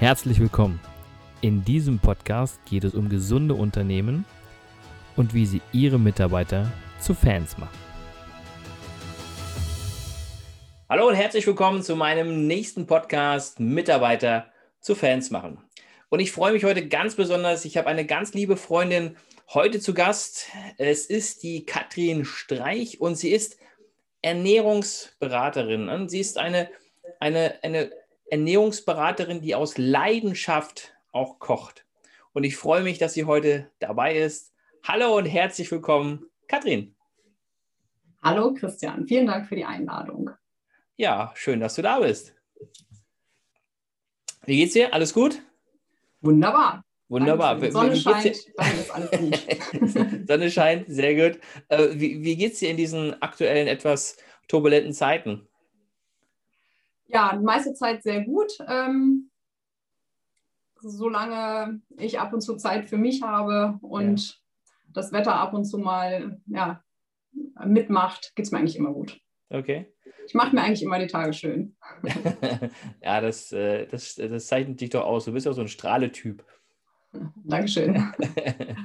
[0.00, 0.80] Herzlich willkommen.
[1.42, 4.24] In diesem Podcast geht es um gesunde Unternehmen
[5.14, 7.78] und wie sie ihre Mitarbeiter zu Fans machen.
[10.88, 14.46] Hallo und herzlich willkommen zu meinem nächsten Podcast Mitarbeiter
[14.80, 15.58] zu Fans machen.
[16.08, 17.66] Und ich freue mich heute ganz besonders.
[17.66, 19.18] Ich habe eine ganz liebe Freundin
[19.52, 20.46] heute zu Gast.
[20.78, 23.58] Es ist die Katrin Streich und sie ist
[24.22, 26.08] Ernährungsberaterin.
[26.08, 26.70] Sie ist eine,
[27.18, 27.90] eine, eine
[28.30, 31.84] Ernährungsberaterin, die aus Leidenschaft auch kocht.
[32.32, 34.54] Und ich freue mich, dass sie heute dabei ist.
[34.84, 36.94] Hallo und herzlich willkommen, Katrin.
[38.22, 40.30] Hallo Christian, vielen Dank für die Einladung.
[40.96, 42.34] Ja, schön, dass du da bist.
[44.46, 44.94] Wie geht's dir?
[44.94, 45.42] Alles gut?
[46.20, 46.84] Wunderbar.
[47.08, 47.58] Wunderbar.
[47.72, 48.36] Sonne scheint.
[50.28, 51.40] Sonne scheint, sehr gut.
[51.68, 54.16] Äh, wie, wie geht es dir in diesen aktuellen, etwas
[54.46, 55.48] turbulenten Zeiten?
[57.12, 58.52] Ja, meiste Zeit sehr gut.
[58.66, 59.30] Ähm,
[60.82, 64.34] solange ich ab und zu Zeit für mich habe und ja.
[64.94, 66.82] das Wetter ab und zu mal ja,
[67.64, 69.20] mitmacht, geht es mir eigentlich immer gut.
[69.50, 69.92] Okay.
[70.26, 71.76] Ich mache mir eigentlich immer die Tage schön.
[73.02, 75.24] ja, das, äh, das, das zeichnet dich doch aus.
[75.24, 76.44] Du bist ja so ein Strahletyp.
[77.44, 78.12] Dankeschön.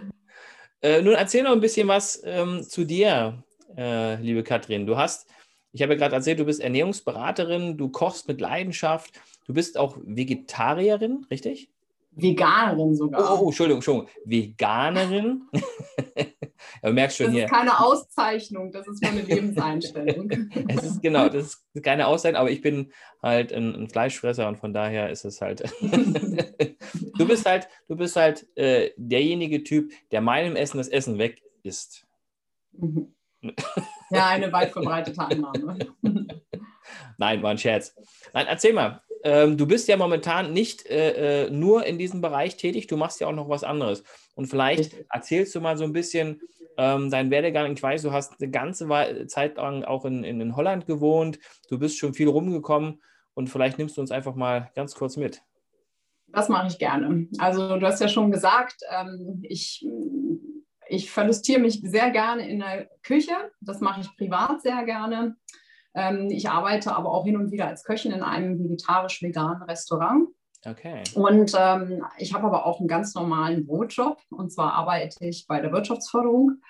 [0.81, 3.43] äh, nun erzähl noch ein bisschen was ähm, zu dir,
[3.77, 4.87] äh, liebe Katrin.
[4.87, 5.29] Du hast
[5.75, 9.97] ich habe ja gerade erzählt, du bist Ernährungsberaterin, du kochst mit Leidenschaft, du bist auch
[10.05, 11.69] Vegetarierin, richtig?
[12.11, 13.33] Veganerin sogar.
[13.33, 14.09] Oh, oh Entschuldigung, Entschuldigung.
[14.23, 15.41] Veganerin.
[16.81, 17.41] du merkst schon das hier.
[17.41, 20.29] Das ist keine Auszeichnung, das ist nur eine Lebenseinstellung.
[20.69, 24.55] es ist genau, das ist keine Auszeichnung, aber ich bin halt ein, ein Fleischfresser und
[24.55, 25.61] von daher ist es halt.
[25.81, 31.43] du bist halt, du bist halt äh, derjenige Typ, der meinem Essen das Essen weg
[31.63, 32.07] isst.
[32.71, 33.13] Mhm.
[34.11, 35.79] Ja, eine weit verbreitete Annahme.
[37.17, 37.95] Nein, war ein Scherz.
[38.33, 39.01] Nein, erzähl mal.
[39.23, 43.19] Ähm, du bist ja momentan nicht äh, äh, nur in diesem Bereich tätig, du machst
[43.19, 44.03] ja auch noch was anderes.
[44.35, 46.41] Und vielleicht erzählst du mal so ein bisschen
[46.77, 47.73] ähm, deinen Werdegang.
[47.73, 48.87] Ich weiß, du hast eine ganze
[49.27, 51.39] Zeit lang auch in, in, in Holland gewohnt,
[51.69, 53.01] du bist schon viel rumgekommen
[53.33, 55.41] und vielleicht nimmst du uns einfach mal ganz kurz mit.
[56.27, 57.27] Das mache ich gerne.
[57.39, 59.85] Also du hast ja schon gesagt, ähm, ich
[60.87, 63.33] ich verlustiere mich sehr gerne in der Küche.
[63.61, 65.35] Das mache ich privat sehr gerne.
[65.93, 70.29] Ähm, ich arbeite aber auch hin und wieder als Köchin in einem vegetarisch-veganen Restaurant.
[70.65, 71.03] Okay.
[71.13, 74.19] Und ähm, ich habe aber auch einen ganz normalen Brotjob.
[74.29, 76.61] Und zwar arbeite ich bei der Wirtschaftsförderung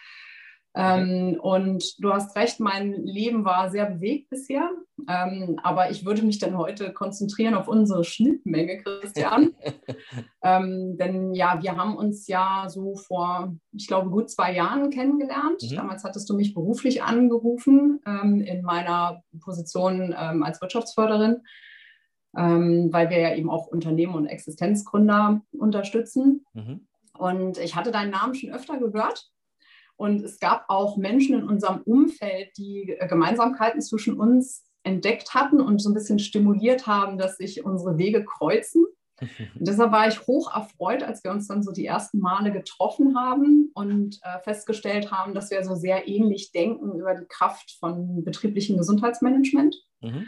[0.78, 4.70] ähm, und du hast recht, mein Leben war sehr bewegt bisher.
[5.08, 9.56] Ähm, aber ich würde mich dann heute konzentrieren auf unsere Schnittmenge, Christian.
[10.44, 15.64] ähm, denn ja, wir haben uns ja so vor, ich glaube, gut zwei Jahren kennengelernt.
[15.64, 15.76] Mhm.
[15.76, 21.42] Damals hattest du mich beruflich angerufen ähm, in meiner Position ähm, als Wirtschaftsförderin.
[22.38, 26.46] Ähm, weil wir ja eben auch Unternehmen und Existenzgründer unterstützen.
[26.52, 26.86] Mhm.
[27.18, 29.32] Und ich hatte deinen Namen schon öfter gehört
[29.98, 35.60] und es gab auch Menschen in unserem Umfeld, die äh, Gemeinsamkeiten zwischen uns entdeckt hatten
[35.60, 38.86] und so ein bisschen stimuliert haben, dass sich unsere Wege kreuzen.
[39.20, 43.18] Und deshalb war ich hoch erfreut, als wir uns dann so die ersten Male getroffen
[43.18, 48.26] haben und äh, festgestellt haben, dass wir so sehr ähnlich denken über die Kraft von
[48.26, 49.78] betrieblichem Gesundheitsmanagement.
[50.02, 50.28] Mhm.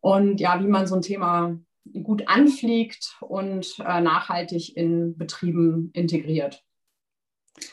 [0.00, 1.58] Und ja, wie man so ein Thema
[2.02, 6.62] gut anfliegt und äh, nachhaltig in Betrieben integriert.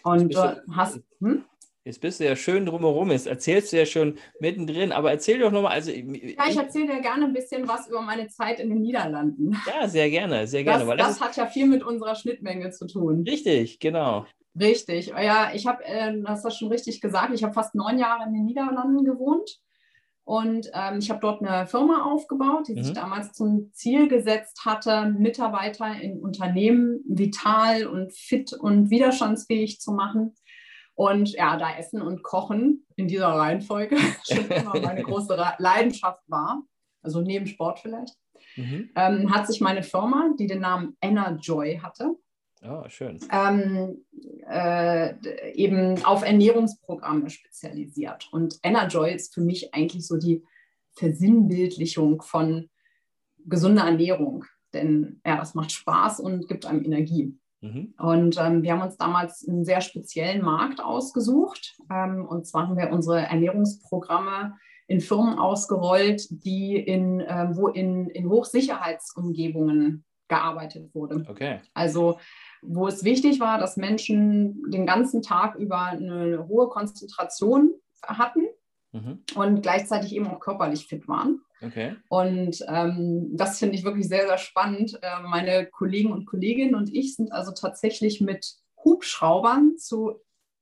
[0.03, 1.01] Und du hast.
[1.19, 1.44] Hm?
[1.85, 5.50] Jetzt bist du ja schön drumherum, jetzt erzählst du ja schon mittendrin, aber erzähl doch
[5.50, 5.72] nochmal.
[5.72, 9.57] Also, ja, ich erzähle dir gerne ein bisschen was über meine Zeit in den Niederlanden.
[9.66, 10.85] Ja, sehr gerne, sehr gerne.
[10.85, 13.23] Das, das, das hat ja viel mit unserer Schnittmenge zu tun.
[13.28, 14.25] Richtig, genau.
[14.59, 15.07] Richtig.
[15.07, 18.34] Ja, ich habe, äh, hast das schon richtig gesagt, ich habe fast neun Jahre in
[18.34, 19.59] den Niederlanden gewohnt.
[20.29, 22.84] Und ähm, ich habe dort eine Firma aufgebaut, die mhm.
[22.84, 29.91] sich damals zum Ziel gesetzt hatte, Mitarbeiter in Unternehmen vital und fit und widerstandsfähig zu
[29.91, 30.35] machen.
[30.94, 33.97] Und ja, da Essen und Kochen in dieser Reihenfolge
[34.31, 36.61] schon immer meine große Leidenschaft war,
[37.02, 38.14] also neben Sport vielleicht,
[38.55, 38.91] mhm.
[38.96, 42.14] ähm, hat sich meine Firma, die den Namen Enerjoy hatte,
[42.61, 43.20] Oh, schön.
[43.32, 44.03] Ähm,
[44.50, 48.28] äh, eben auf Ernährungsprogramme spezialisiert.
[48.32, 50.44] Und Enerjoy ist für mich eigentlich so die
[50.97, 52.70] Versinnbildlichung von
[53.46, 54.44] gesunder Ernährung.
[54.73, 57.38] Denn ja, das macht Spaß und gibt einem Energie.
[57.61, 57.94] Mhm.
[57.97, 61.78] Und ähm, wir haben uns damals einen sehr speziellen Markt ausgesucht.
[61.90, 64.56] Ähm, und zwar haben wir unsere Ernährungsprogramme
[64.88, 71.26] in Firmen ausgerollt, die in, äh, wo in, in Hochsicherheitsumgebungen gearbeitet wurde.
[71.28, 71.59] Okay.
[71.73, 72.20] Also
[72.61, 77.73] wo es wichtig war, dass Menschen den ganzen Tag über eine hohe Konzentration
[78.03, 78.47] hatten
[78.91, 79.23] mhm.
[79.35, 81.41] und gleichzeitig eben auch körperlich fit waren.
[81.61, 81.96] Okay.
[82.08, 84.97] Und ähm, das finde ich wirklich sehr, sehr spannend.
[85.02, 90.22] Äh, meine Kollegen und Kolleginnen und ich sind also tatsächlich mit Hubschraubern zu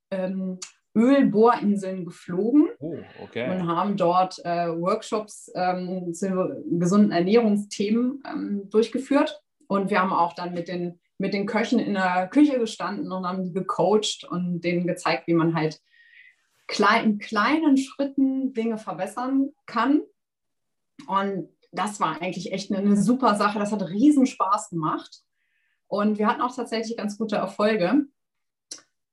[0.10, 0.60] ähm,
[0.96, 3.52] Ölbohrinseln geflogen oh, okay.
[3.52, 9.40] und haben dort äh, Workshops ähm, zu gesunden Ernährungsthemen ähm, durchgeführt.
[9.68, 13.26] Und wir haben auch dann mit den, mit den Köchen in der Küche gestanden und
[13.26, 15.82] haben die gecoacht und denen gezeigt, wie man halt
[16.68, 20.02] klein, in kleinen Schritten Dinge verbessern kann.
[21.08, 23.60] Und das war eigentlich echt eine, eine super Sache.
[23.60, 25.24] Das hat riesen Spaß gemacht.
[25.88, 28.06] Und wir hatten auch tatsächlich ganz gute Erfolge.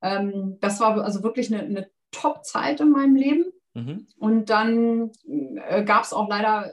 [0.03, 3.45] Ähm, das war also wirklich eine, eine Top-Zeit in meinem Leben.
[3.75, 4.07] Mhm.
[4.19, 6.73] Und dann äh, gab es auch leider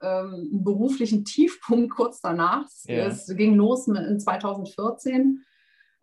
[0.00, 2.66] äh, einen beruflichen Tiefpunkt kurz danach.
[2.84, 3.06] Ja.
[3.06, 5.44] Es ging los in 2014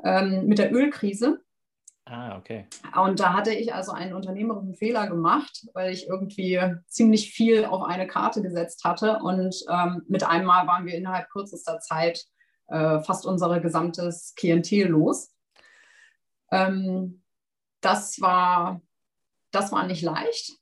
[0.03, 1.41] ähm, mit der Ölkrise.
[2.09, 2.65] Ah, okay.
[2.95, 6.57] Und da hatte ich also einen unternehmerischen Fehler gemacht, weil ich irgendwie
[6.87, 9.19] ziemlich viel auf eine Karte gesetzt hatte.
[9.21, 12.23] Und ähm, mit einmal waren wir innerhalb kürzester Zeit
[12.67, 15.35] äh, fast unser gesamtes Klientel los.
[16.49, 17.23] Ähm,
[17.81, 18.81] das, war,
[19.51, 20.57] das war nicht leicht.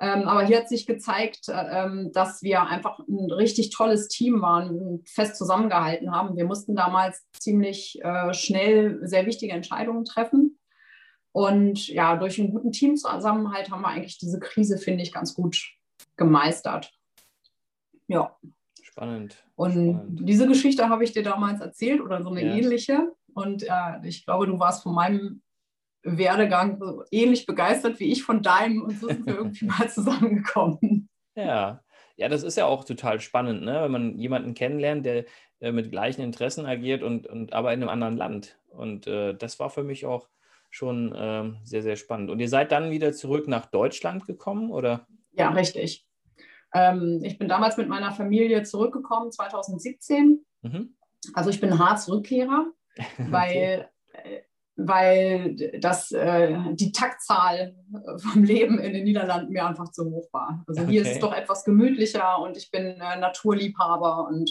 [0.00, 4.42] Ähm, aber hier hat sich gezeigt, äh, ähm, dass wir einfach ein richtig tolles Team
[4.42, 6.36] waren und fest zusammengehalten haben.
[6.36, 10.58] Wir mussten damals ziemlich äh, schnell sehr wichtige Entscheidungen treffen.
[11.32, 15.58] Und ja, durch einen guten Teamzusammenhalt haben wir eigentlich diese Krise, finde ich, ganz gut
[16.16, 16.92] gemeistert.
[18.08, 18.36] Ja.
[18.82, 19.44] Spannend.
[19.54, 20.28] Und Spannend.
[20.28, 22.54] diese Geschichte habe ich dir damals erzählt oder so eine ja.
[22.54, 23.12] ähnliche.
[23.34, 25.42] Und äh, ich glaube, du warst von meinem
[26.06, 31.08] Werdegang so ähnlich begeistert wie ich von deinem und so sind wir irgendwie mal zusammengekommen.
[31.34, 31.82] Ja.
[32.18, 33.82] Ja, das ist ja auch total spannend, ne?
[33.82, 35.26] wenn man jemanden kennenlernt, der
[35.60, 38.58] äh, mit gleichen Interessen agiert und, und aber in einem anderen Land.
[38.68, 40.28] Und äh, das war für mich auch
[40.70, 42.30] schon äh, sehr, sehr spannend.
[42.30, 45.06] Und ihr seid dann wieder zurück nach Deutschland gekommen, oder?
[45.32, 46.06] Ja, richtig.
[46.72, 50.42] Ähm, ich bin damals mit meiner Familie zurückgekommen, 2017.
[50.62, 50.96] Mhm.
[51.34, 52.72] Also ich bin Harz-Rückkehrer
[53.18, 53.88] weil, okay.
[54.76, 57.74] Weil das, äh, die Taktzahl
[58.18, 60.64] vom Leben in den Niederlanden mir einfach zu hoch war.
[60.66, 61.10] Also hier okay.
[61.10, 64.50] ist es doch etwas gemütlicher und ich bin äh, Naturliebhaber und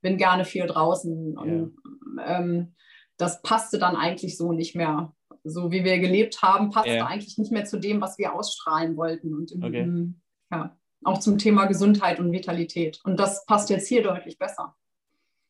[0.00, 1.36] bin gerne viel draußen.
[1.36, 1.76] Und
[2.16, 2.38] ja.
[2.38, 2.74] ähm,
[3.18, 5.14] das passte dann eigentlich so nicht mehr.
[5.44, 7.06] So wie wir gelebt haben, passte ja.
[7.06, 9.34] eigentlich nicht mehr zu dem, was wir ausstrahlen wollten.
[9.34, 9.80] Und im, okay.
[9.80, 10.20] im,
[10.50, 13.00] ja, auch zum Thema Gesundheit und Vitalität.
[13.04, 14.74] Und das passt jetzt hier deutlich besser.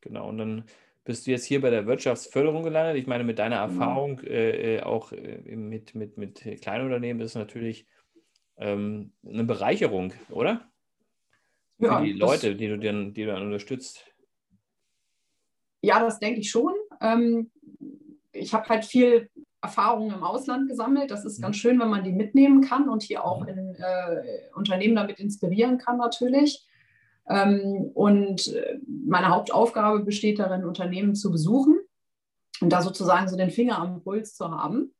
[0.01, 0.65] Genau, und dann
[1.09, 2.97] bist du jetzt hier bei der Wirtschaftsförderung gelandet.
[2.97, 3.81] Ich meine, mit deiner mhm.
[3.81, 7.87] Erfahrung äh, äh, auch äh, mit, mit, mit Kleinunternehmen ist es natürlich
[8.59, 10.71] ähm, eine Bereicherung, oder?
[11.79, 14.05] Ja, Für die Leute, die du, dann, die du dann unterstützt.
[15.81, 16.75] Ja, das denke ich schon.
[17.01, 17.51] Ähm,
[18.33, 19.31] ich habe halt viel
[19.63, 21.11] Erfahrung im Ausland gesammelt.
[21.11, 21.61] Das ist ganz mhm.
[21.61, 23.49] schön, wenn man die mitnehmen kann und hier auch mhm.
[23.49, 26.68] in, äh, Unternehmen damit inspirieren kann natürlich.
[27.29, 31.79] Ähm, und äh, meine Hauptaufgabe besteht darin, Unternehmen zu besuchen
[32.61, 34.95] und da sozusagen so den Finger am Puls zu haben.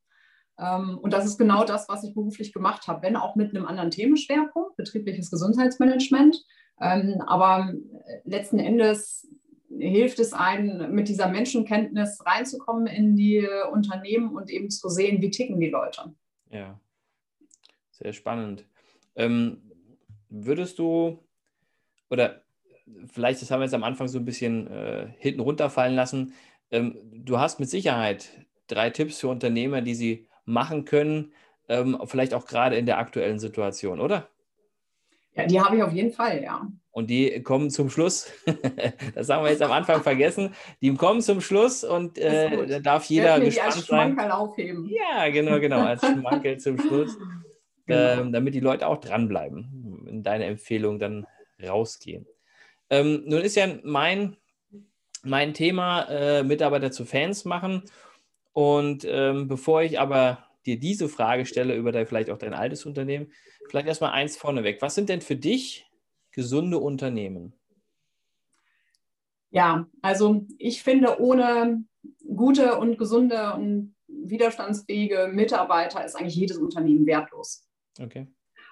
[0.59, 3.67] Ähm, und das ist genau das, was ich beruflich gemacht habe, wenn auch mit einem
[3.67, 6.45] anderen Themenschwerpunkt, betriebliches Gesundheitsmanagement.
[6.81, 9.27] Ähm, aber äh, letzten Endes
[9.71, 15.31] hilft es einem, mit dieser Menschenkenntnis reinzukommen in die Unternehmen und eben zu sehen, wie
[15.31, 16.15] ticken die Leute.
[16.51, 16.81] Ja,
[17.91, 18.65] sehr spannend.
[19.15, 19.63] Ähm,
[20.31, 21.23] würdest du
[22.11, 22.43] oder
[23.13, 26.33] vielleicht, das haben wir jetzt am Anfang so ein bisschen äh, hinten runterfallen lassen.
[26.71, 28.31] Ähm, du hast mit Sicherheit
[28.67, 31.33] drei Tipps für Unternehmer, die sie machen können,
[31.69, 34.29] ähm, vielleicht auch gerade in der aktuellen Situation, oder?
[35.35, 36.67] Ja, die habe ich auf jeden Fall, ja.
[36.91, 38.33] Und die kommen zum Schluss.
[39.15, 40.53] das haben wir jetzt am Anfang vergessen.
[40.81, 44.31] Die kommen zum Schluss und äh, da darf jeder gespannt als sein.
[44.33, 44.91] aufheben.
[44.91, 47.17] Ja, genau, genau, als Schmankerl zum Schluss.
[47.87, 48.23] Genau.
[48.23, 51.27] Ähm, damit die Leute auch dranbleiben, in deine Empfehlung dann
[51.63, 52.27] rausgehen.
[52.91, 54.37] Ähm, nun ist ja mein,
[55.23, 57.83] mein Thema äh, Mitarbeiter zu Fans machen.
[58.53, 62.87] Und ähm, bevor ich aber dir diese Frage stelle über dein, vielleicht auch dein altes
[62.87, 63.33] Unternehmen,
[63.69, 64.83] vielleicht erstmal eins vorneweg.
[64.83, 65.87] Was sind denn für dich
[66.33, 67.55] gesunde Unternehmen?
[69.51, 71.85] Ja, also ich finde, ohne
[72.37, 77.67] gute und gesunde und widerstandsfähige Mitarbeiter ist eigentlich jedes Unternehmen wertlos.
[78.01, 78.27] Okay.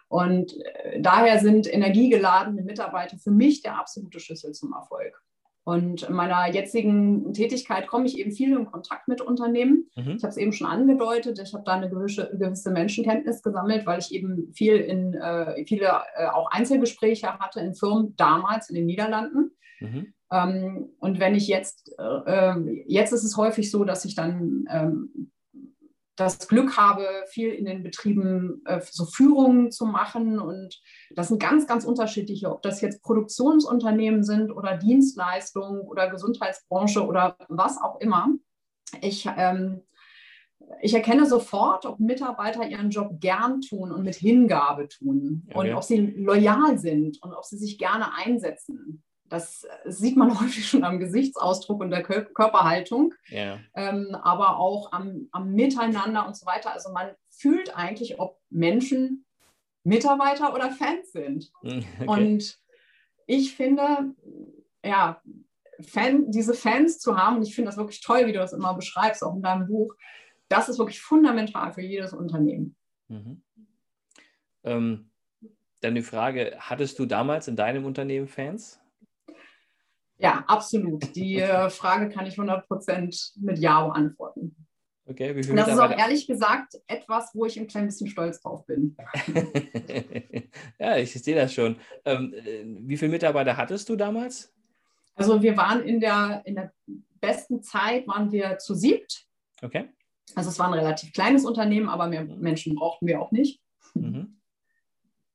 [0.09, 5.21] Und äh, daher sind energiegeladene Mitarbeiter für mich der absolute Schlüssel zum Erfolg.
[5.65, 9.91] Und in meiner jetzigen Tätigkeit komme ich eben viel in Kontakt mit Unternehmen.
[9.97, 10.15] Mhm.
[10.17, 13.99] Ich habe es eben schon angedeutet, ich habe da eine gewisse, gewisse, Menschenkenntnis gesammelt, weil
[13.99, 18.87] ich eben viel in äh, viele äh, auch Einzelgespräche hatte in Firmen damals in den
[18.87, 19.57] Niederlanden.
[19.81, 20.15] Mhm.
[20.31, 24.67] Ähm, und wenn ich jetzt, äh, ähm, jetzt ist es häufig so, dass ich dann
[24.71, 25.33] ähm,
[26.17, 30.39] das Glück habe, viel in den Betrieben äh, so Führungen zu machen.
[30.39, 30.81] Und
[31.11, 37.37] das sind ganz, ganz unterschiedliche, ob das jetzt Produktionsunternehmen sind oder Dienstleistungen oder Gesundheitsbranche oder
[37.49, 38.29] was auch immer.
[39.03, 39.83] Ich, ähm,
[40.81, 45.71] ich erkenne sofort, ob Mitarbeiter ihren Job gern tun und mit Hingabe tun okay.
[45.71, 49.05] und ob sie loyal sind und ob sie sich gerne einsetzen.
[49.29, 53.59] Das sieht man häufig schon am Gesichtsausdruck und der Körperhaltung, yeah.
[53.75, 56.73] ähm, aber auch am, am, Miteinander und so weiter.
[56.73, 59.25] Also man fühlt eigentlich, ob Menschen
[59.85, 61.53] Mitarbeiter oder Fans sind.
[61.63, 62.07] Hm, okay.
[62.07, 62.59] Und
[63.27, 64.15] ich finde,
[64.85, 65.21] ja,
[65.81, 68.75] Fan, diese Fans zu haben, und ich finde das wirklich toll, wie du das immer
[68.75, 69.95] beschreibst, auch in deinem Buch,
[70.49, 72.77] das ist wirklich fundamental für jedes Unternehmen.
[73.09, 73.43] Mhm.
[74.65, 75.11] Ähm,
[75.81, 78.81] dann die Frage, hattest du damals in deinem Unternehmen Fans?
[80.19, 81.15] Ja, absolut.
[81.15, 84.57] Die äh, Frage kann ich 100% mit Ja beantworten.
[85.09, 88.09] Okay, wie viel Und das ist auch ehrlich gesagt etwas, wo ich ein klein bisschen
[88.09, 88.97] stolz drauf bin.
[90.81, 91.77] ja, ich sehe das schon.
[92.05, 94.53] Ähm, äh, wie viele Mitarbeiter hattest du damals?
[95.15, 96.73] Also wir waren in der, in der
[97.21, 99.27] besten Zeit waren wir zu siebt.
[99.63, 99.89] Okay.
[100.35, 102.41] Also es war ein relativ kleines Unternehmen, aber mehr mhm.
[102.41, 103.61] Menschen brauchten wir auch nicht.
[103.95, 104.41] Mhm.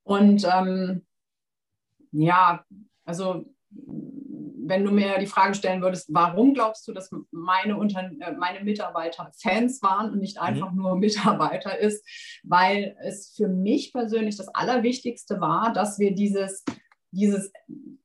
[0.04, 1.06] Und ähm,
[2.12, 2.66] ja,
[3.06, 3.46] also
[4.72, 8.63] wenn du mir die Frage stellen würdest, warum glaubst du, dass meine, Unter äh, meine
[8.63, 10.44] Mitarbeiter Fans waren und nicht mhm.
[10.44, 10.78] einfach mhm.
[10.78, 12.08] nur Mitarbeiter ist,
[12.44, 16.63] weil es für mich persönlich das Allerwichtigste war, dass wir dieses
[17.13, 17.51] dieses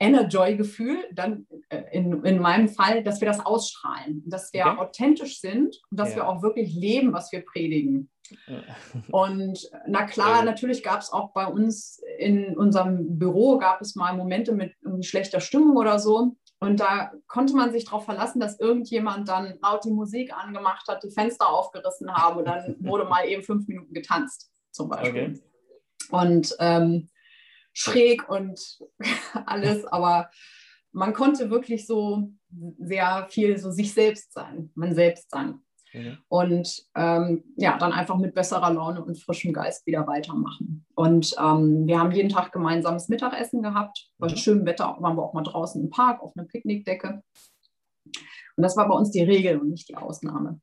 [0.01, 4.79] Energy-Gefühl, dann äh, in, in meinem Fall, dass wir das ausstrahlen, dass wir okay.
[4.79, 6.17] authentisch sind und dass ja.
[6.17, 8.11] wir auch wirklich leben, was wir predigen.
[9.13, 14.17] Und na klar, natürlich gab es auch bei uns in unserem Büro, gab es mal
[14.17, 16.35] Momente mit schlechter Stimmung oder so.
[16.59, 21.03] Und da konnte man sich darauf verlassen, dass irgendjemand dann laut die Musik angemacht hat,
[21.05, 25.11] die Fenster aufgerissen haben und dann wurde mal eben fünf Minuten getanzt, zum Beispiel.
[25.11, 25.43] Okay.
[26.11, 27.11] Und ähm,
[27.73, 28.79] schräg und
[29.47, 30.31] alles, aber
[30.93, 32.31] man konnte wirklich so
[32.79, 35.61] sehr viel so sich selbst sein, man selbst sein.
[35.97, 36.19] Mhm.
[36.29, 40.85] Und ähm, ja, dann einfach mit besserer Laune und frischem Geist wieder weitermachen.
[40.95, 44.09] Und ähm, wir haben jeden Tag gemeinsames Mittagessen gehabt.
[44.19, 44.37] Bei mhm.
[44.37, 47.23] schönem Wetter waren wir auch mal draußen im Park auf einer Picknickdecke.
[48.05, 50.61] Und das war bei uns die Regel und nicht die Ausnahme.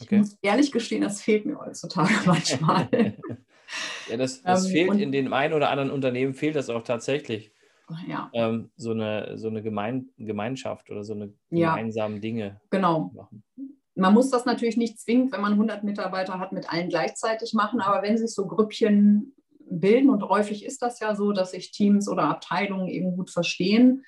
[0.00, 0.16] Okay.
[0.16, 2.88] Ich muss ehrlich gestehen, das fehlt mir heutzutage manchmal.
[4.08, 7.52] Ja, das, das ähm, fehlt in dem einen oder anderen Unternehmen, fehlt das auch tatsächlich.
[8.08, 8.30] Ja.
[8.34, 12.20] Ähm, so eine, so eine Gemein Gemeinschaft oder so eine gemeinsamen ja.
[12.20, 13.12] Dinge genau.
[13.14, 13.44] machen.
[13.96, 17.80] Man muss das natürlich nicht zwingend, wenn man 100 Mitarbeiter hat, mit allen gleichzeitig machen,
[17.80, 19.34] aber wenn sich so Grüppchen
[19.68, 24.04] bilden und häufig ist das ja so, dass sich Teams oder Abteilungen eben gut verstehen,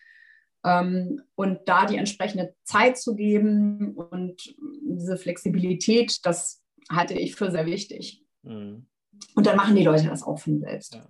[0.65, 7.51] ähm, und da die entsprechende Zeit zu geben und diese Flexibilität, das halte ich für
[7.51, 8.25] sehr wichtig.
[8.43, 8.87] Mhm.
[9.35, 10.95] Und dann machen die Leute das auch von selbst.
[10.95, 11.07] Ja.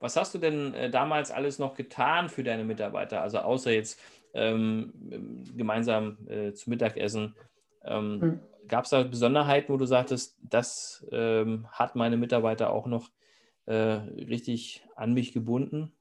[0.00, 3.20] Was hast du denn äh, damals alles noch getan für deine Mitarbeiter?
[3.20, 4.00] Also außer jetzt
[4.32, 4.92] ähm,
[5.56, 7.34] gemeinsam äh, zu Mittagessen.
[7.84, 8.40] Ähm, mhm.
[8.68, 13.10] Gab es da Besonderheiten, wo du sagtest, das ähm, hat meine Mitarbeiter auch noch
[13.66, 15.92] äh, richtig an mich gebunden?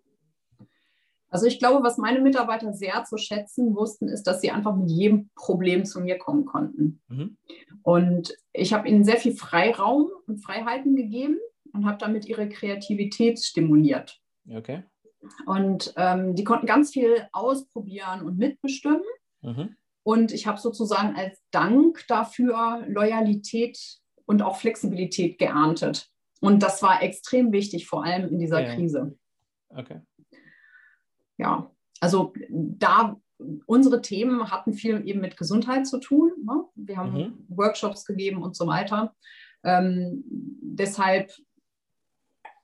[1.29, 4.89] Also ich glaube, was meine Mitarbeiter sehr zu schätzen wussten, ist, dass sie einfach mit
[4.89, 7.01] jedem Problem zu mir kommen konnten.
[7.09, 7.37] Mhm.
[7.83, 11.37] Und ich habe ihnen sehr viel Freiraum und Freiheiten gegeben
[11.73, 14.21] und habe damit ihre Kreativität stimuliert.
[14.49, 14.83] Okay.
[15.45, 19.03] Und ähm, die konnten ganz viel ausprobieren und mitbestimmen.
[19.41, 19.75] Mhm.
[20.07, 23.77] Und ich habe sozusagen als Dank dafür Loyalität
[24.25, 26.09] und auch Flexibilität geerntet.
[26.39, 28.75] Und das war extrem wichtig, vor allem in dieser ja.
[28.75, 29.17] Krise.
[29.69, 30.01] Okay
[31.37, 33.19] ja, also da
[33.67, 36.31] unsere Themen hatten viel eben mit Gesundheit zu tun.
[36.43, 36.63] Ne?
[36.75, 37.45] Wir haben mhm.
[37.49, 39.15] Workshops gegeben und so weiter.
[39.63, 41.31] Ähm, deshalb,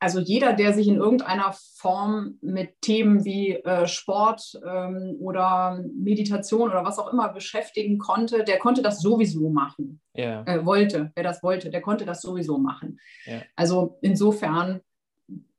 [0.03, 6.69] also jeder, der sich in irgendeiner Form mit Themen wie äh, Sport ähm, oder Meditation
[6.69, 10.01] oder was auch immer beschäftigen konnte, der konnte das sowieso machen.
[10.17, 10.43] Yeah.
[10.45, 12.99] Äh, wollte, wer das wollte, der konnte das sowieso machen.
[13.25, 13.43] Yeah.
[13.55, 14.81] Also insofern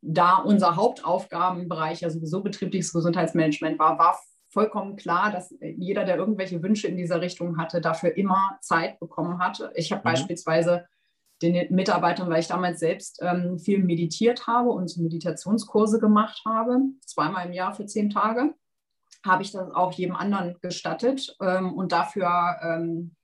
[0.02, 4.20] da unser Hauptaufgabenbereich ja sowieso betriebliches Gesundheitsmanagement war, war
[4.50, 9.38] vollkommen klar, dass jeder, der irgendwelche Wünsche in dieser Richtung hatte, dafür immer Zeit bekommen
[9.38, 9.72] hatte.
[9.74, 10.12] Ich habe mhm.
[10.12, 10.84] beispielsweise
[11.42, 16.78] den Mitarbeitern, weil ich damals selbst ähm, viel meditiert habe und so Meditationskurse gemacht habe,
[17.04, 18.54] zweimal im Jahr für zehn Tage,
[19.24, 23.14] habe ich das auch jedem anderen gestattet ähm, und dafür ähm,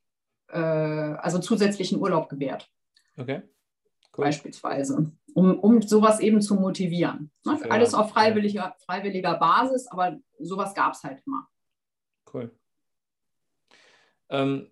[0.49, 2.69] äh, also zusätzlichen Urlaub gewährt.
[3.17, 3.43] Okay.
[4.17, 4.25] Cool.
[4.25, 7.31] Beispielsweise um, um sowas eben zu motivieren.
[7.45, 7.59] Ne?
[7.61, 11.49] Ja, Alles auf freiwilliger, freiwilliger Basis, aber sowas gab es halt immer.
[12.33, 12.50] Cool.
[14.29, 14.71] Ähm,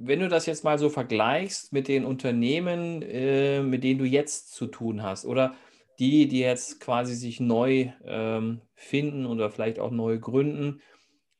[0.00, 4.52] wenn du das jetzt mal so vergleichst mit den Unternehmen, äh, mit denen du jetzt
[4.52, 5.54] zu tun hast, oder
[5.98, 10.80] die, die jetzt quasi sich neu ähm, finden oder vielleicht auch neu gründen,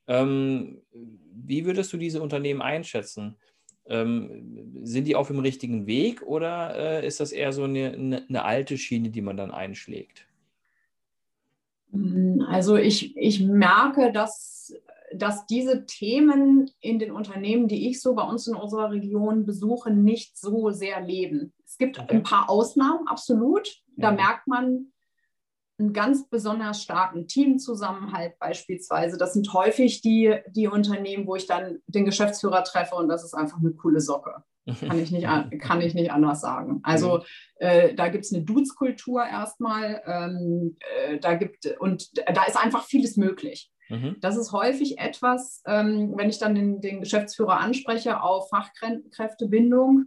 [0.09, 3.37] ähm, wie würdest du diese Unternehmen einschätzen?
[3.87, 8.27] Ähm, sind die auf dem richtigen Weg oder äh, ist das eher so eine, eine,
[8.29, 10.27] eine, alte Schiene, die man dann einschlägt?
[12.49, 14.75] Also ich, ich merke, dass,
[15.15, 19.91] dass diese Themen in den Unternehmen, die ich so bei uns in unserer Region besuche,
[19.91, 21.53] nicht so sehr leben.
[21.65, 22.17] Es gibt okay.
[22.17, 23.69] ein paar Ausnahmen, absolut.
[23.97, 24.17] Da ja.
[24.17, 24.93] merkt man,
[25.79, 29.17] einen ganz besonders starken Teamzusammenhalt beispielsweise.
[29.17, 33.35] Das sind häufig die, die Unternehmen, wo ich dann den Geschäftsführer treffe und das ist
[33.35, 34.43] einfach eine coole Socke.
[34.81, 35.27] Kann ich nicht,
[35.61, 36.81] kann ich nicht anders sagen.
[36.83, 37.23] Also
[37.57, 40.03] äh, da gibt es eine Dudes-Kultur erstmal.
[40.05, 43.71] Ähm, äh, da gibt, und da ist einfach vieles möglich.
[43.89, 44.17] Mhm.
[44.21, 50.07] Das ist häufig etwas, ähm, wenn ich dann den, den Geschäftsführer anspreche auf Fachkräftebindung,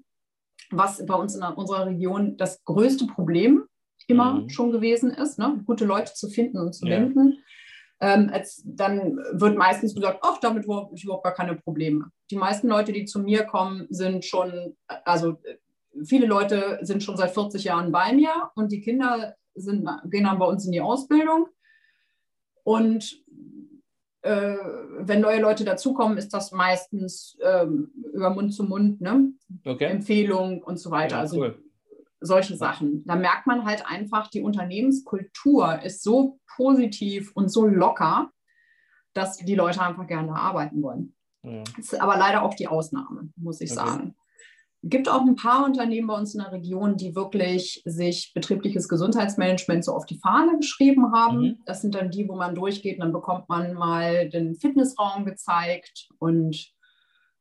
[0.70, 3.66] was bei uns in unserer Region das größte Problem
[4.08, 4.50] immer mhm.
[4.50, 5.62] schon gewesen ist, ne?
[5.66, 6.98] gute Leute zu finden und zu ja.
[8.04, 12.10] Ähm, als, dann wird meistens gesagt, ach, damit habe ich überhaupt gar keine Probleme.
[12.32, 15.38] Die meisten Leute, die zu mir kommen, sind schon, also
[16.04, 20.40] viele Leute sind schon seit 40 Jahren bei mir und die Kinder sind, gehen dann
[20.40, 21.48] bei uns in die Ausbildung.
[22.64, 23.21] Und
[24.22, 24.56] äh,
[25.00, 29.32] wenn neue Leute dazukommen, ist das meistens ähm, über Mund zu Mund, ne?
[29.66, 29.86] Okay.
[29.86, 31.16] Empfehlung und so weiter.
[31.16, 31.58] Ja, also cool
[32.22, 33.04] solche Sachen.
[33.06, 38.32] Da merkt man halt einfach, die Unternehmenskultur ist so positiv und so locker,
[39.14, 41.16] dass die Leute einfach gerne arbeiten wollen.
[41.44, 41.64] Ja.
[41.76, 43.80] Das ist aber leider auch die Ausnahme, muss ich okay.
[43.80, 44.16] sagen.
[44.84, 48.90] Es gibt auch ein paar Unternehmen bei uns in der Region, die wirklich sich betriebliches
[48.90, 51.42] Gesundheitsmanagement so auf die Fahne geschrieben haben.
[51.42, 51.58] Mhm.
[51.66, 56.10] Das sind dann die, wo man durchgeht und dann bekommt man mal den Fitnessraum gezeigt
[56.18, 56.74] und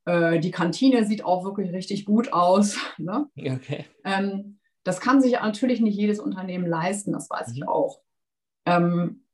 [0.04, 2.76] äh, die Kantine sieht auch wirklich richtig gut aus.
[2.99, 3.26] Ne?
[3.38, 3.87] Okay.
[4.04, 7.54] Ähm, das kann sich natürlich nicht jedes Unternehmen leisten, das weiß mhm.
[7.54, 8.00] ich auch.
[8.66, 9.25] Ähm,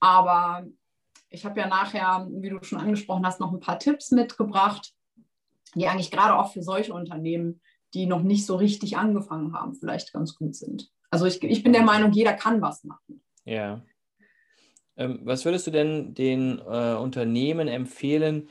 [0.00, 0.66] aber
[1.28, 4.92] ich habe ja nachher, wie du schon angesprochen hast, noch ein paar Tipps mitgebracht,
[5.74, 7.60] die eigentlich gerade auch für solche Unternehmen,
[7.94, 10.90] die noch nicht so richtig angefangen haben, vielleicht ganz gut sind.
[11.10, 13.22] Also ich, ich bin der Meinung, jeder kann was machen.
[13.44, 13.82] Ja.
[14.96, 18.48] Ähm, was würdest du denn den äh, Unternehmen empfehlen,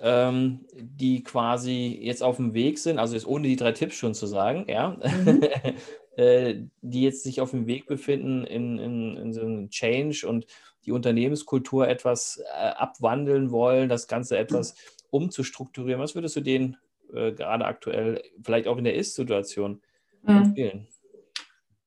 [0.00, 4.14] ähm, die quasi jetzt auf dem Weg sind, also jetzt ohne die drei Tipps schon
[4.14, 5.42] zu sagen, ja, mhm.
[6.16, 10.46] äh, die jetzt sich auf dem Weg befinden in, in, in, so einem Change und
[10.84, 14.74] die Unternehmenskultur etwas äh, abwandeln wollen, das Ganze etwas
[15.12, 16.00] umzustrukturieren.
[16.00, 16.76] Was würdest du denen
[17.12, 19.82] äh, gerade aktuell, vielleicht auch in der Ist-Situation,
[20.22, 20.36] mhm.
[20.36, 20.88] empfehlen?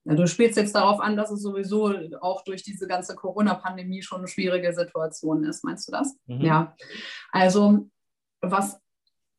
[0.05, 4.19] Ja, du spielst jetzt darauf an, dass es sowieso auch durch diese ganze Corona-Pandemie schon
[4.19, 5.63] eine schwierige Situation ist.
[5.63, 6.15] Meinst du das?
[6.27, 6.41] Mhm.
[6.41, 6.75] Ja.
[7.31, 7.89] Also
[8.41, 8.79] was,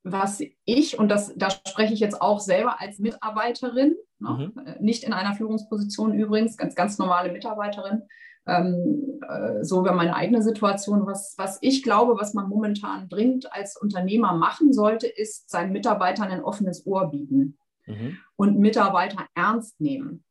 [0.03, 4.67] was ich, und das, da spreche ich jetzt auch selber als Mitarbeiterin, ne, mhm.
[4.67, 8.03] Äh, nicht in einer Führungsposition übrigens, ganz, ganz normale Mitarbeiterin,
[8.47, 11.07] ähm, äh, so über meine eigene Situation.
[11.07, 16.29] Was, was ich glaube, was man momentan dringend als Unternehmer machen sollte, ist seinen Mitarbeitern
[16.29, 18.19] ein offenes Ohr bieten mhm.
[18.37, 20.25] und Mitarbeiter ernst nehmen.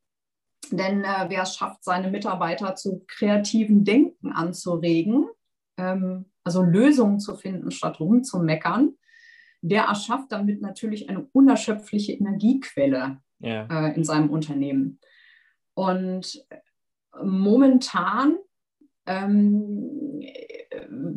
[0.71, 5.28] Denn äh, wer es schafft, seine Mitarbeiter zu kreativen Denken anzuregen,
[5.78, 8.95] ähm, also Lösungen zu finden, statt rumzumeckern,
[9.62, 13.67] der erschafft damit natürlich eine unerschöpfliche Energiequelle ja.
[13.67, 14.99] äh, in seinem Unternehmen.
[15.73, 16.45] Und
[17.23, 18.38] momentan,
[19.06, 20.21] ähm,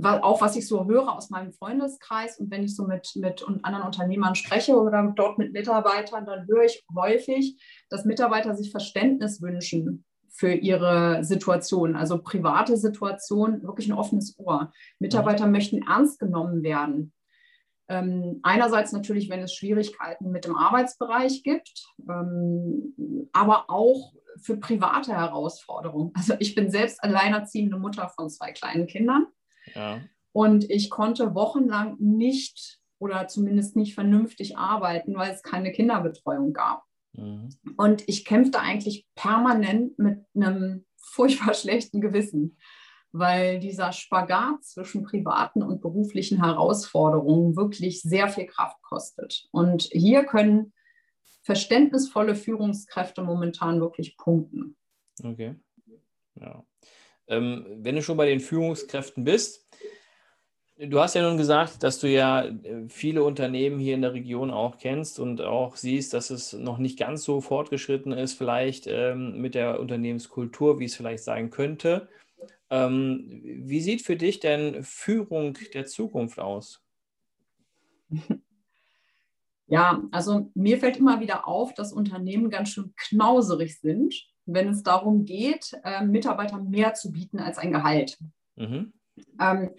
[0.02, 3.86] auch was ich so höre aus meinem Freundeskreis und wenn ich so mit, mit anderen
[3.86, 10.04] Unternehmern spreche oder dort mit Mitarbeitern, dann höre ich häufig, dass Mitarbeiter sich Verständnis wünschen
[10.30, 14.72] für ihre Situation, also private Situation, wirklich ein offenes Ohr.
[15.00, 15.52] Mitarbeiter mhm.
[15.52, 17.12] möchten ernst genommen werden.
[17.88, 22.94] Ähm, einerseits natürlich, wenn es Schwierigkeiten mit dem Arbeitsbereich gibt, ähm,
[23.32, 26.12] aber auch für private Herausforderungen.
[26.14, 29.26] Also ich bin selbst alleinerziehende Mutter von zwei kleinen Kindern
[29.74, 30.00] ja.
[30.32, 36.84] und ich konnte wochenlang nicht oder zumindest nicht vernünftig arbeiten, weil es keine Kinderbetreuung gab.
[37.12, 37.50] Mhm.
[37.76, 42.58] Und ich kämpfte eigentlich permanent mit einem furchtbar schlechten Gewissen,
[43.12, 49.48] weil dieser Spagat zwischen privaten und beruflichen Herausforderungen wirklich sehr viel Kraft kostet.
[49.50, 50.72] Und hier können
[51.48, 54.76] verständnisvolle Führungskräfte momentan wirklich punkten.
[55.24, 55.54] Okay.
[56.34, 56.62] Ja.
[57.26, 59.66] Ähm, wenn du schon bei den Führungskräften bist,
[60.80, 64.52] Du hast ja nun gesagt, dass du ja äh, viele Unternehmen hier in der Region
[64.52, 69.40] auch kennst und auch siehst, dass es noch nicht ganz so fortgeschritten ist, vielleicht ähm,
[69.40, 72.08] mit der Unternehmenskultur, wie es vielleicht sein könnte.
[72.70, 76.80] Ähm, wie sieht für dich denn Führung der Zukunft aus?
[79.68, 84.14] Ja, also mir fällt immer wieder auf, dass Unternehmen ganz schön knauserig sind,
[84.46, 88.18] wenn es darum geht, äh, Mitarbeitern mehr zu bieten als ein Gehalt.
[88.56, 88.94] Mhm.
[89.38, 89.70] Ähm,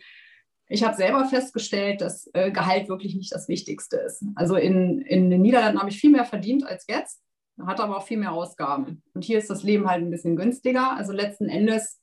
[0.68, 4.24] ich habe selber festgestellt, dass äh, Gehalt wirklich nicht das Wichtigste ist.
[4.36, 7.24] Also in, in den Niederlanden habe ich viel mehr verdient als jetzt,
[7.60, 9.02] hatte aber auch viel mehr Ausgaben.
[9.16, 10.96] Und hier ist das Leben halt ein bisschen günstiger.
[10.96, 12.00] Also letzten Endes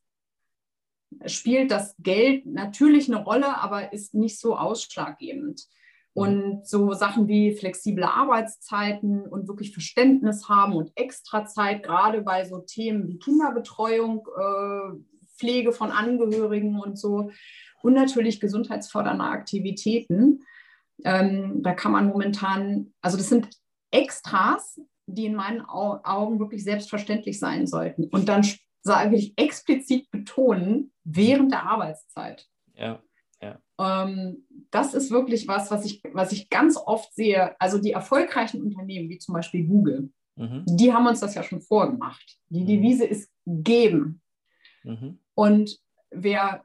[1.26, 5.66] spielt das Geld natürlich eine Rolle, aber ist nicht so ausschlaggebend.
[6.16, 12.60] Und so Sachen wie flexible Arbeitszeiten und wirklich Verständnis haben und Extrazeit, gerade bei so
[12.60, 14.96] Themen wie Kinderbetreuung, äh,
[15.36, 17.30] Pflege von Angehörigen und so,
[17.82, 20.42] und natürlich gesundheitsfördernde Aktivitäten.
[21.04, 23.50] Ähm, da kann man momentan, also das sind
[23.90, 28.08] Extras, die in meinen Augen wirklich selbstverständlich sein sollten.
[28.08, 28.42] Und dann
[28.80, 32.48] sage ich explizit betonen, während der Arbeitszeit.
[32.74, 33.02] Ja,
[33.78, 37.60] das ist wirklich was, was ich, was ich ganz oft sehe.
[37.60, 40.64] Also die erfolgreichen Unternehmen, wie zum Beispiel Google, mhm.
[40.66, 42.38] die haben uns das ja schon vorgemacht.
[42.48, 42.66] Die mhm.
[42.66, 44.22] Devise ist geben.
[44.82, 45.18] Mhm.
[45.34, 45.78] Und
[46.10, 46.64] wer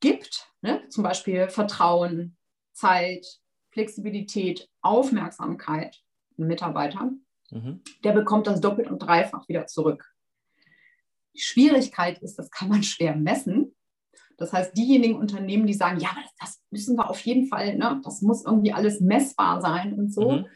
[0.00, 2.36] gibt, ne, zum Beispiel Vertrauen,
[2.72, 3.26] Zeit,
[3.70, 6.00] Flexibilität, Aufmerksamkeit,
[6.36, 7.82] Mitarbeitern, mhm.
[8.04, 10.12] der bekommt das doppelt und dreifach wieder zurück.
[11.34, 13.61] Die Schwierigkeit ist, das kann man schwer messen.
[14.42, 18.22] Das heißt, diejenigen Unternehmen, die sagen, ja, das, müssen wir auf jeden Fall, ne, das
[18.22, 20.46] muss irgendwie alles messbar sein und so, mhm.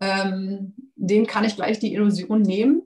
[0.00, 2.82] ähm, denen kann ich gleich die Illusion nehmen,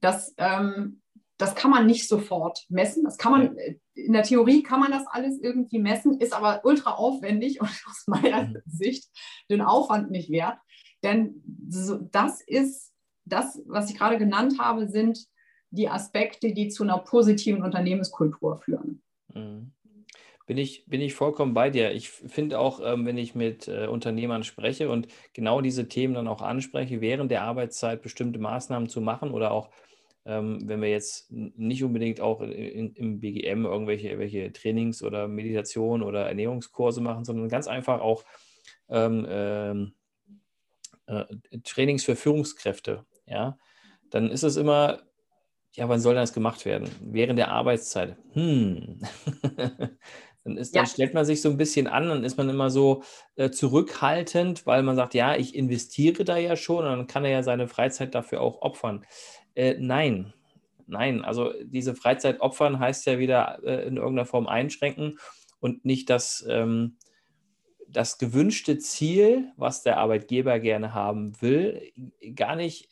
[0.00, 1.00] dass ähm,
[1.38, 3.04] das kann man nicht sofort messen.
[3.04, 3.56] Das kann man,
[3.94, 8.04] in der Theorie kann man das alles irgendwie messen, ist aber ultra aufwendig und aus
[8.06, 8.62] meiner mhm.
[8.66, 9.08] Sicht
[9.50, 10.58] den Aufwand nicht wert.
[11.02, 12.92] Denn so, das ist,
[13.24, 15.26] das, was ich gerade genannt habe, sind
[15.70, 19.02] die Aspekte, die zu einer positiven Unternehmenskultur führen.
[19.34, 19.72] Mhm.
[20.46, 21.92] Bin ich, bin ich vollkommen bei dir.
[21.92, 26.28] Ich finde auch, ähm, wenn ich mit äh, Unternehmern spreche und genau diese Themen dann
[26.28, 29.70] auch anspreche, während der Arbeitszeit bestimmte Maßnahmen zu machen oder auch
[30.24, 36.02] ähm, wenn wir jetzt nicht unbedingt auch in, im BGM irgendwelche, irgendwelche Trainings oder Meditation
[36.02, 38.24] oder Ernährungskurse machen, sondern ganz einfach auch
[38.88, 39.94] ähm, ähm,
[41.06, 41.24] äh,
[41.62, 43.56] Trainings für Führungskräfte, ja,
[44.10, 45.02] dann ist es immer,
[45.72, 46.88] ja, wann soll das gemacht werden?
[47.00, 48.16] Während der Arbeitszeit.
[48.32, 49.00] Hm.
[50.46, 50.82] dann, ist, ja.
[50.82, 53.02] dann stellt man sich so ein bisschen an, dann ist man immer so
[53.34, 57.32] äh, zurückhaltend, weil man sagt, ja, ich investiere da ja schon und dann kann er
[57.32, 59.04] ja seine Freizeit dafür auch opfern.
[59.56, 60.32] Äh, nein,
[60.86, 61.24] nein.
[61.24, 65.18] Also diese Freizeit opfern heißt ja wieder äh, in irgendeiner Form einschränken
[65.58, 66.96] und nicht das, ähm,
[67.88, 71.90] das gewünschte Ziel, was der Arbeitgeber gerne haben will,
[72.36, 72.88] gar nicht,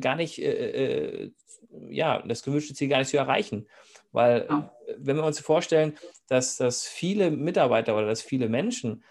[0.00, 1.32] gar nicht, äh, äh,
[1.88, 3.66] ja, das gewünschte Ziel gar nicht zu erreichen.
[4.12, 4.72] Weil ja.
[4.98, 5.96] wenn wir uns vorstellen,
[6.28, 9.02] dass, dass viele Mitarbeiter oder dass viele Menschen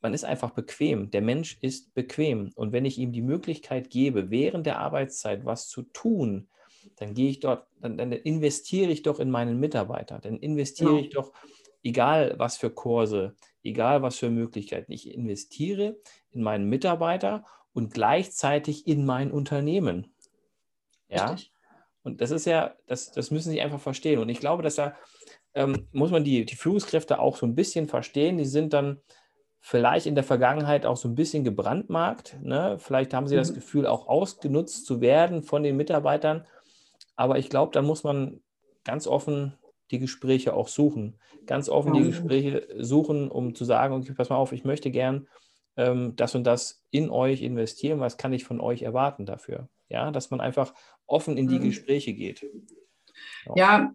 [0.00, 1.10] man ist einfach bequem.
[1.10, 2.52] Der Mensch ist bequem.
[2.54, 6.48] Und wenn ich ihm die Möglichkeit gebe, während der Arbeitszeit was zu tun,
[6.96, 10.18] dann gehe ich dort, dann, dann investiere ich doch in meinen Mitarbeiter.
[10.18, 11.00] Dann investiere ja.
[11.00, 11.32] ich doch,
[11.82, 14.92] egal was für Kurse, egal was für Möglichkeiten.
[14.92, 15.96] Ich investiere
[16.30, 20.12] in meinen Mitarbeiter und gleichzeitig in mein Unternehmen.
[21.08, 21.30] Ja.
[21.30, 21.52] Richtig.
[22.08, 24.18] Und das ist ja, das, das müssen Sie einfach verstehen.
[24.18, 24.94] Und ich glaube, dass da
[25.54, 28.38] ähm, muss man die, die Führungskräfte auch so ein bisschen verstehen.
[28.38, 29.00] Die sind dann
[29.60, 32.38] vielleicht in der Vergangenheit auch so ein bisschen gebrandmarkt.
[32.42, 32.76] Ne?
[32.78, 33.56] Vielleicht haben sie das mhm.
[33.56, 36.46] Gefühl, auch ausgenutzt zu werden von den Mitarbeitern.
[37.16, 38.40] Aber ich glaube, da muss man
[38.84, 39.58] ganz offen
[39.90, 41.18] die Gespräche auch suchen.
[41.46, 45.28] Ganz offen die Gespräche suchen, um zu sagen, okay, pass mal auf, ich möchte gern
[45.76, 48.00] ähm, das und das in euch investieren.
[48.00, 49.68] Was kann ich von euch erwarten dafür?
[49.88, 50.74] Ja, dass man einfach
[51.06, 51.64] offen in die mhm.
[51.64, 52.44] Gespräche geht.
[53.46, 53.94] Ja, ja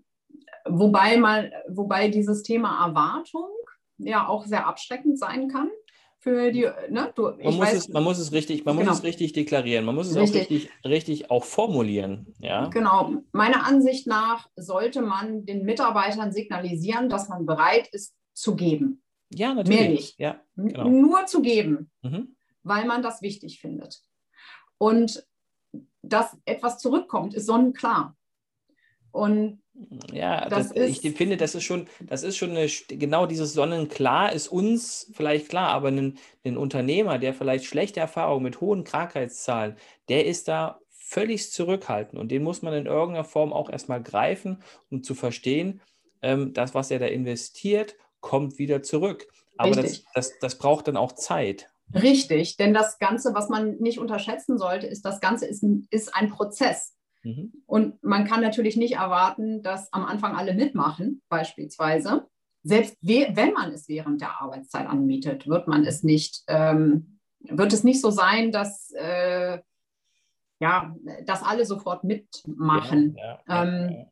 [0.66, 3.50] wobei mal, wobei dieses Thema Erwartung
[3.98, 5.70] ja auch sehr abschreckend sein kann.
[6.20, 7.12] Für die, ne?
[7.16, 8.92] du, man, muss weiß, es, man muss es richtig, man genau.
[8.92, 10.46] muss es richtig deklarieren, man muss es richtig.
[10.46, 12.34] auch richtig, richtig auch formulieren.
[12.40, 12.68] Ja?
[12.70, 13.16] Genau.
[13.34, 19.04] Meiner Ansicht nach sollte man den Mitarbeitern signalisieren, dass man bereit ist zu geben.
[19.34, 19.80] Ja, natürlich.
[19.82, 20.20] Mehr nicht.
[20.20, 20.88] Ja, genau.
[20.88, 22.38] Nur zu geben, mhm.
[22.64, 24.02] weil man das wichtig findet.
[24.78, 25.28] Und
[26.04, 28.16] dass etwas zurückkommt, ist sonnenklar.
[29.12, 29.62] Und
[30.12, 34.32] ja, das das, ich finde, das ist schon, das ist schon eine, genau dieses Sonnenklar
[34.32, 39.76] ist uns vielleicht klar, aber ein, ein Unternehmer, der vielleicht schlechte Erfahrungen mit hohen Krankheitszahlen,
[40.10, 44.62] der ist da völlig zurückhaltend und den muss man in irgendeiner Form auch erstmal greifen,
[44.90, 45.82] um zu verstehen,
[46.22, 49.28] ähm, das, was er da investiert, kommt wieder zurück.
[49.58, 51.73] Aber das, das, das braucht dann auch Zeit.
[51.94, 56.30] Richtig, denn das Ganze, was man nicht unterschätzen sollte, ist, das Ganze ist, ist ein
[56.30, 56.96] Prozess.
[57.24, 57.54] Mhm.
[57.66, 62.28] Und man kann natürlich nicht erwarten, dass am Anfang alle mitmachen, beispielsweise.
[62.64, 67.84] Selbst wenn man es während der Arbeitszeit anbietet, wird man es nicht, ähm, wird es
[67.84, 69.60] nicht so sein, dass, äh,
[70.60, 73.16] ja, dass alle sofort mitmachen.
[73.18, 74.06] Ja, ja, ähm,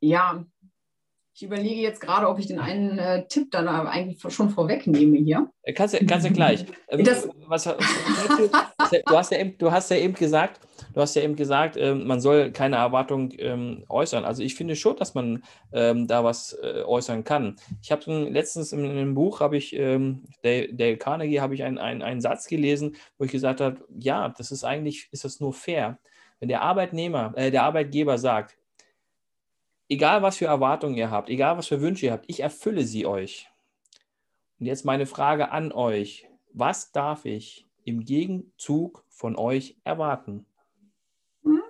[0.00, 0.44] ja,
[1.36, 5.50] ich überlege jetzt gerade, ob ich den einen äh, Tipp dann eigentlich schon vorwegnehme hier.
[5.64, 6.64] Äh, kannst du kannst ja gleich.
[6.88, 7.76] Ähm, das, was, du,
[9.14, 10.60] hast ja eben, du hast ja eben gesagt,
[10.94, 14.24] du hast ja eben gesagt, ähm, man soll keine Erwartung ähm, äußern.
[14.24, 17.56] Also ich finde schon, dass man ähm, da was äh, äußern kann.
[17.82, 21.76] Ich habe letztens in, in, einem Buch, habe ich, Dale, Dale, Carnegie, habe ich einen,
[21.76, 25.52] einen, einen Satz gelesen, wo ich gesagt habe, ja, das ist eigentlich, ist das nur
[25.52, 25.98] fair.
[26.40, 28.56] Wenn der Arbeitnehmer, äh, der Arbeitgeber sagt,
[29.88, 33.06] egal was für Erwartungen ihr habt, egal was für Wünsche ihr habt, ich erfülle sie
[33.06, 33.48] euch.
[34.58, 36.28] Und jetzt meine Frage an euch.
[36.52, 40.46] Was darf ich im Gegenzug von euch erwarten?
[41.42, 41.60] Hm?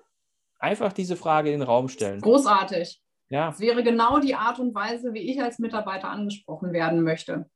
[0.58, 2.20] Einfach diese Frage in den Raum stellen.
[2.20, 3.02] Großartig.
[3.28, 3.48] Ja.
[3.50, 7.50] Es wäre genau die Art und Weise, wie ich als Mitarbeiter angesprochen werden möchte.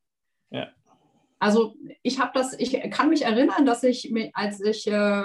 [0.50, 0.68] Ja.
[1.38, 5.24] Also ich habe das, ich kann mich erinnern, dass ich, als ich äh,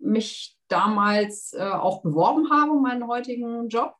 [0.00, 3.94] mich damals äh, auch beworben habe meinen heutigen Job,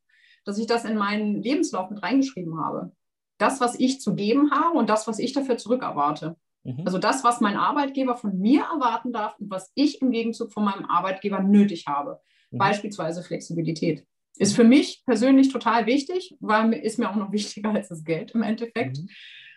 [0.44, 2.92] dass ich das in meinen Lebenslauf mit reingeschrieben habe.
[3.38, 6.36] Das, was ich zu geben habe und das, was ich dafür zurückerwarte.
[6.64, 6.82] Mhm.
[6.84, 10.64] Also das, was mein Arbeitgeber von mir erwarten darf und was ich im Gegenzug von
[10.64, 12.20] meinem Arbeitgeber nötig habe.
[12.50, 12.58] Mhm.
[12.58, 14.06] Beispielsweise Flexibilität.
[14.36, 18.32] Ist für mich persönlich total wichtig, weil ist mir auch noch wichtiger als das Geld
[18.32, 18.98] im Endeffekt.
[18.98, 19.08] Mhm.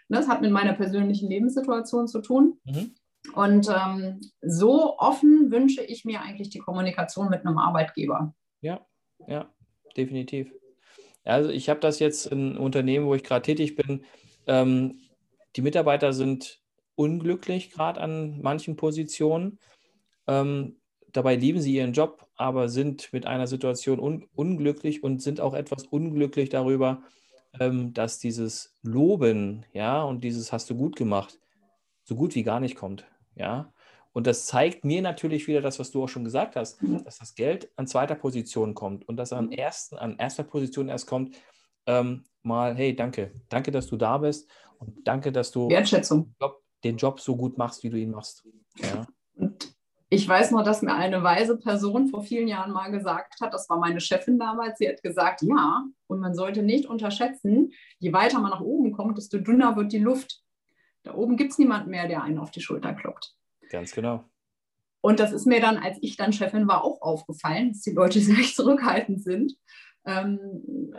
[0.09, 2.59] Das hat mit meiner persönlichen Lebenssituation zu tun.
[2.65, 2.95] Mhm.
[3.33, 8.33] Und ähm, so offen wünsche ich mir eigentlich die Kommunikation mit einem Arbeitgeber.
[8.61, 8.85] Ja,
[9.27, 9.49] ja,
[9.97, 10.51] definitiv.
[11.27, 14.05] Also ich habe das jetzt in Unternehmen, wo ich gerade tätig bin.
[14.47, 15.01] Ähm,
[15.55, 16.61] die Mitarbeiter sind
[16.95, 19.59] unglücklich gerade an manchen Positionen.
[20.27, 20.77] Ähm,
[21.11, 25.53] dabei lieben sie ihren Job, aber sind mit einer Situation un unglücklich und sind auch
[25.53, 27.03] etwas unglücklich darüber,
[27.59, 31.39] ähm, dass dieses Loben, ja, und dieses hast du gut gemacht,
[32.03, 33.73] so gut wie gar nicht kommt, ja.
[34.17, 37.03] Und das zeigt mir natürlich wieder das, was du auch schon gesagt hast, mhm.
[37.03, 39.51] dass das Geld an zweiter Position kommt und dass an, mhm.
[39.51, 41.35] ersten, an erster Position erst kommt,
[41.85, 44.49] ähm, mal, hey, danke, danke, dass du da bist
[44.79, 46.33] und danke, dass du Wertschätzung.
[46.83, 48.43] Den, Job, so gut machst, wie du ihn machst.
[48.77, 49.05] Ja.
[49.35, 49.75] Und
[50.09, 53.69] ich weiß noch, dass mir eine weise Person vor vielen Jahren mal gesagt hat, das
[53.69, 58.39] war meine Chefin damals, sie hat gesagt, ja, und man sollte nicht unterschätzen, je weiter
[58.39, 60.41] man nach oben kommt, desto dünner wird die Luft.
[61.03, 63.36] Da oben gibt es niemanden mehr, der einen auf die Schulter kloppt.
[63.69, 64.23] Ganz genau.
[65.01, 68.19] Und das ist mir dann, als ich dann Chefin war, auch aufgefallen, dass die Leute
[68.21, 69.53] sehr zurückhaltend sind.
[70.05, 70.39] Ähm,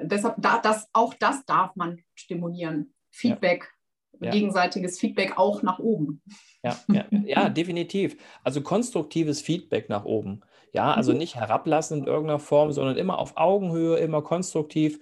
[0.02, 2.94] deshalb, da, das, auch das darf man stimulieren.
[3.10, 3.72] Feedback,
[4.20, 4.30] ja.
[4.30, 6.22] gegenseitiges Feedback auch nach oben.
[6.62, 8.16] Ja, ja, ja, definitiv.
[8.44, 10.42] Also konstruktives Feedback nach oben.
[10.72, 11.18] Ja, also mhm.
[11.18, 15.00] nicht herablassen in irgendeiner Form, sondern immer auf Augenhöhe, immer konstruktiv.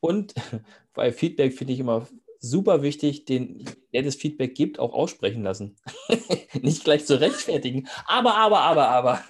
[0.00, 0.34] Und
[0.94, 2.06] bei Feedback finde ich immer
[2.40, 5.76] super wichtig, den, der das Feedback gibt, auch aussprechen lassen.
[6.62, 7.88] Nicht gleich zu rechtfertigen.
[8.06, 9.24] Aber, aber, aber, aber.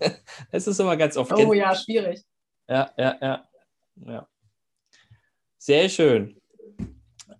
[0.52, 1.32] das ist immer ganz oft.
[1.32, 2.22] Oh ja, schwierig.
[2.68, 3.48] Ja, ja, ja.
[4.06, 4.28] ja.
[5.58, 6.40] Sehr schön.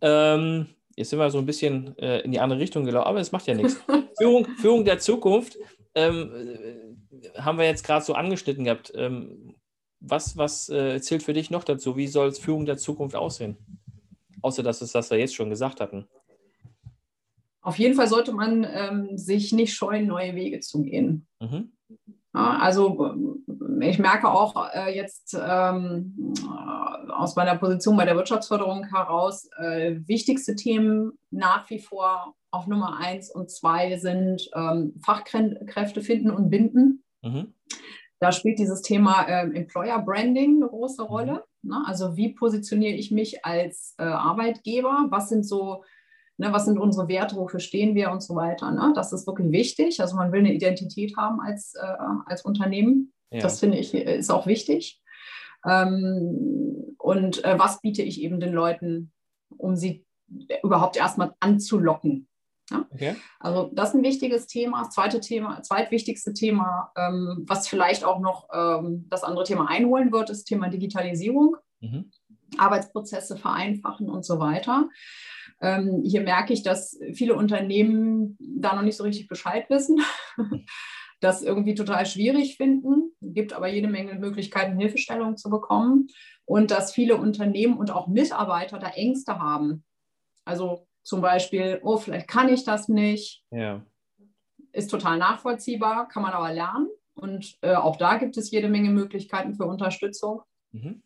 [0.01, 3.33] Ähm, jetzt sind wir so ein bisschen äh, in die andere Richtung gelaufen, aber es
[3.33, 3.81] macht ja nichts.
[4.19, 5.59] Führung, Führung der Zukunft
[5.95, 8.93] ähm, äh, haben wir jetzt gerade so angeschnitten gehabt.
[8.95, 9.55] Ähm,
[10.01, 11.97] was was äh, zählt für dich noch dazu?
[11.97, 13.57] Wie soll Führung der Zukunft aussehen?
[14.43, 16.07] Außer dass es das wir jetzt schon gesagt hatten.
[17.63, 21.27] Auf jeden Fall sollte man ähm, sich nicht scheuen, neue Wege zu gehen.
[21.41, 21.73] Mhm.
[22.35, 23.15] Ja, also
[23.81, 26.35] ich merke auch äh, jetzt ähm,
[27.09, 32.99] aus meiner Position bei der Wirtschaftsförderung heraus, äh, wichtigste Themen nach wie vor auf Nummer
[32.99, 37.05] eins und zwei sind ähm, Fachkräfte finden und binden.
[37.23, 37.55] Mhm.
[38.19, 41.45] Da spielt dieses Thema äh, Employer Branding eine große Rolle.
[41.63, 41.83] Ne?
[41.87, 45.07] Also wie positioniere ich mich als äh, Arbeitgeber?
[45.11, 45.85] Was sind so,
[46.37, 48.71] ne, was sind unsere Werte, wofür stehen wir und so weiter?
[48.71, 48.93] Ne?
[48.95, 50.01] Das ist wirklich wichtig.
[50.01, 51.97] Also man will eine Identität haben als, äh,
[52.27, 53.13] als Unternehmen.
[53.31, 53.41] Ja.
[53.41, 55.01] Das finde ich ist auch wichtig.
[55.67, 59.13] Ähm, und äh, was biete ich eben den Leuten,
[59.57, 60.05] um sie
[60.63, 62.29] überhaupt erstmal anzulocken?
[62.71, 62.87] Ja?
[62.91, 63.17] Okay.
[63.41, 64.81] Also das ist ein wichtiges Thema.
[64.81, 70.13] Das zweite Thema, zweitwichtigste Thema, ähm, was vielleicht auch noch ähm, das andere Thema einholen
[70.13, 71.57] wird, ist Thema Digitalisierung.
[71.81, 72.11] Mhm.
[72.59, 74.89] Arbeitsprozesse vereinfachen und so weiter.
[75.61, 80.01] Ähm, hier merke ich, dass viele Unternehmen da noch nicht so richtig Bescheid wissen,
[81.21, 86.09] das irgendwie total schwierig finden, gibt aber jede Menge Möglichkeiten, Hilfestellung zu bekommen
[86.45, 89.85] und dass viele Unternehmen und auch Mitarbeiter da Ängste haben.
[90.45, 93.45] Also zum Beispiel, oh, vielleicht kann ich das nicht.
[93.51, 93.85] Ja.
[94.73, 96.89] Ist total nachvollziehbar, kann man aber lernen.
[97.15, 101.03] Und äh, auch da gibt es jede Menge Möglichkeiten für Unterstützung mhm.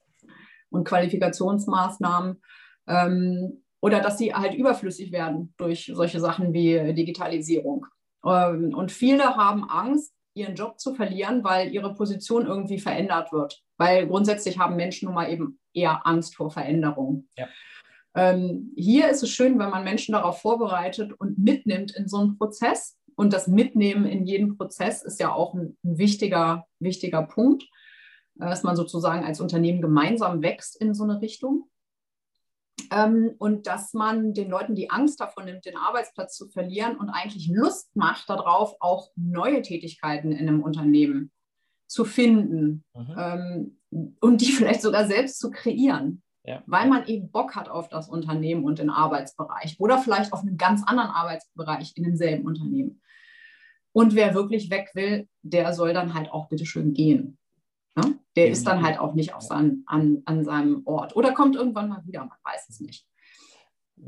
[0.70, 2.40] und Qualifikationsmaßnahmen.
[2.86, 7.86] Ähm, oder dass sie halt überflüssig werden durch solche Sachen wie Digitalisierung.
[8.24, 13.62] Ähm, und viele haben Angst, ihren Job zu verlieren, weil ihre Position irgendwie verändert wird.
[13.78, 17.28] Weil grundsätzlich haben Menschen nun mal eben eher Angst vor Veränderung.
[17.36, 17.48] Ja.
[18.16, 22.38] Ähm, hier ist es schön, wenn man Menschen darauf vorbereitet und mitnimmt in so einen
[22.38, 22.98] Prozess.
[23.14, 27.64] Und das Mitnehmen in jedem Prozess ist ja auch ein, ein wichtiger, wichtiger Punkt,
[28.40, 31.68] äh, dass man sozusagen als Unternehmen gemeinsam wächst in so eine Richtung.
[32.90, 37.10] Ähm, und dass man den Leuten die Angst davon nimmt, den Arbeitsplatz zu verlieren und
[37.10, 41.32] eigentlich Lust macht darauf, auch neue Tätigkeiten in einem Unternehmen
[41.86, 43.16] zu finden mhm.
[43.18, 46.22] ähm, und die vielleicht sogar selbst zu kreieren.
[46.46, 46.62] Ja.
[46.66, 50.56] Weil man eben Bock hat auf das Unternehmen und den Arbeitsbereich oder vielleicht auf einen
[50.56, 53.02] ganz anderen Arbeitsbereich in demselben Unternehmen.
[53.92, 57.38] Und wer wirklich weg will, der soll dann halt auch bitteschön gehen.
[57.96, 58.18] Ne?
[58.36, 61.88] Der ist dann halt auch nicht auf sein, an, an seinem Ort oder kommt irgendwann
[61.88, 63.06] mal wieder, man weiß es nicht.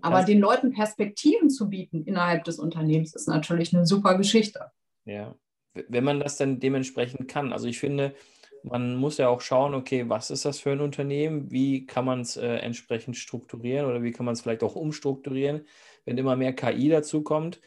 [0.03, 4.71] Aber den Leuten Perspektiven zu bieten innerhalb des Unternehmens ist natürlich eine super Geschichte.
[5.07, 5.35] Ja,
[5.89, 7.53] wenn man das dann dementsprechend kann.
[7.53, 8.15] Also ich finde,
[8.71, 11.51] man muss ja auch schauen, okay, was ist das für ein Unternehmen?
[11.51, 15.67] Wie kann man es äh, entsprechend strukturieren oder wie kann man es vielleicht auch umstrukturieren,
[16.05, 17.61] wenn immer mehr KI dazu kommt?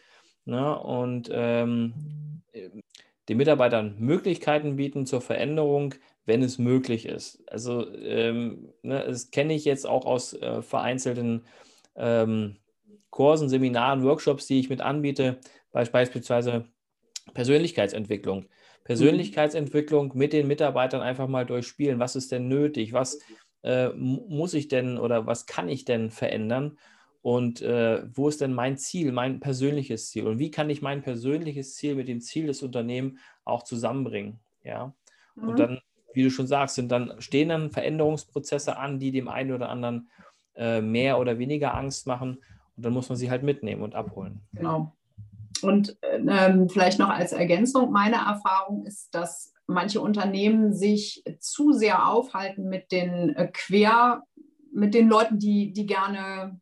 [0.46, 0.78] Ne?
[0.80, 1.94] Und ähm,
[3.30, 7.44] den Mitarbeitern Möglichkeiten bieten zur Veränderung, wenn es möglich ist.
[7.48, 11.46] Also ähm, ne, das kenne ich jetzt auch aus äh, vereinzelten
[11.96, 12.58] ähm,
[13.10, 15.40] Kursen, Seminaren, Workshops, die ich mit anbiete,
[15.72, 16.66] beispielsweise
[17.34, 18.46] Persönlichkeitsentwicklung.
[18.84, 22.00] Persönlichkeitsentwicklung mit den Mitarbeitern einfach mal durchspielen.
[22.00, 22.94] Was ist denn nötig?
[22.94, 23.20] Was
[23.64, 26.78] äh, muss ich denn oder was kann ich denn verändern?
[27.22, 30.26] Und äh, wo ist denn mein Ziel, mein persönliches Ziel?
[30.26, 34.40] Und wie kann ich mein persönliches Ziel mit dem Ziel des Unternehmens auch zusammenbringen?
[34.64, 34.96] Ja.
[35.36, 35.48] Mhm.
[35.48, 35.82] Und dann
[36.14, 40.10] wie du schon sagst, sind dann, stehen dann Veränderungsprozesse an, die dem einen oder anderen
[40.56, 42.38] äh, mehr oder weniger Angst machen.
[42.76, 44.42] Und dann muss man sie halt mitnehmen und abholen.
[44.54, 44.96] Genau.
[45.64, 52.08] Und ähm, vielleicht noch als Ergänzung, meine Erfahrung ist, dass manche Unternehmen sich zu sehr
[52.08, 54.24] aufhalten mit den äh, quer,
[54.74, 56.60] mit den Leuten, die, die gerne,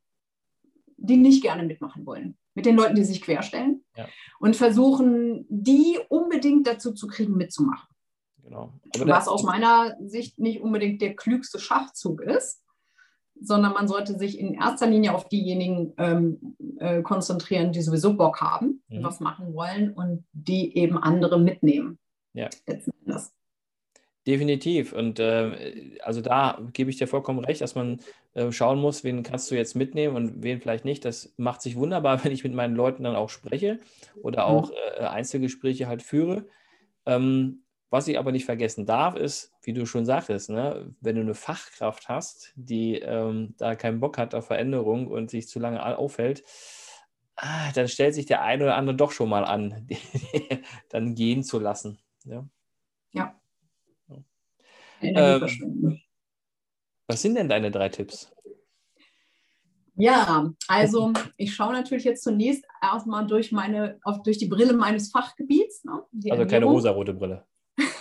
[0.97, 2.37] die nicht gerne mitmachen wollen.
[2.55, 4.07] Mit den Leuten, die sich querstellen ja.
[4.39, 7.87] und versuchen, die unbedingt dazu zu kriegen, mitzumachen.
[8.43, 8.73] Genau.
[9.05, 12.63] Was aus meiner Sicht nicht unbedingt der klügste Schachzug ist,
[13.41, 18.41] sondern man sollte sich in erster Linie auf diejenigen ähm, äh, konzentrieren, die sowieso Bock
[18.41, 19.03] haben, mhm.
[19.03, 21.97] was machen wollen und die eben andere mitnehmen.
[22.33, 22.49] Ja.
[24.27, 24.93] Definitiv.
[24.93, 27.99] Und äh, also da gebe ich dir vollkommen recht, dass man
[28.33, 31.03] äh, schauen muss, wen kannst du jetzt mitnehmen und wen vielleicht nicht.
[31.03, 33.79] Das macht sich wunderbar, wenn ich mit meinen Leuten dann auch spreche
[34.21, 34.55] oder mhm.
[34.55, 36.45] auch äh, Einzelgespräche halt führe.
[37.05, 41.21] Ähm, was ich aber nicht vergessen darf, ist, wie du schon sagtest, ne, wenn du
[41.21, 45.97] eine Fachkraft hast, die ähm, da keinen Bock hat auf Veränderung und sich zu lange
[45.97, 46.43] aufhält,
[47.35, 49.87] ah, dann stellt sich der eine oder andere doch schon mal an,
[50.89, 51.99] dann gehen zu lassen.
[52.25, 52.47] Ja.
[53.11, 53.35] ja.
[55.01, 55.99] Ähm,
[57.07, 58.31] was sind denn deine drei Tipps?
[59.95, 65.11] Ja, also ich schaue natürlich jetzt zunächst erstmal durch meine, auf, durch die Brille meines
[65.11, 65.83] Fachgebiets.
[65.83, 66.47] Ne, also Ernährung.
[66.47, 67.45] keine rosarote Brille.